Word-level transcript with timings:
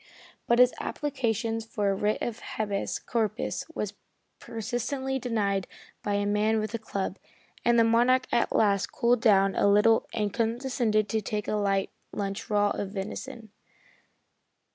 But 0.47 0.57
his 0.57 0.73
applications 0.79 1.63
for 1.63 1.91
a 1.91 1.93
writ 1.95 2.23
of 2.23 2.39
habeas 2.57 2.97
corpus 2.97 3.65
were 3.75 3.85
persistently 4.39 5.19
denied 5.19 5.67
by 6.01 6.15
a 6.15 6.25
man 6.25 6.59
with 6.59 6.73
a 6.73 6.79
club, 6.79 7.19
and 7.63 7.77
the 7.77 7.83
Monarch 7.83 8.25
at 8.31 8.51
last 8.51 8.91
cooled 8.91 9.21
down 9.21 9.53
a 9.53 9.67
little 9.67 10.07
and 10.11 10.33
condescended 10.33 11.07
to 11.09 11.21
take 11.21 11.47
a 11.47 11.53
light 11.53 11.91
lunch 12.11 12.45
of 12.45 12.49
raw 12.49 12.71
venison. 12.83 13.51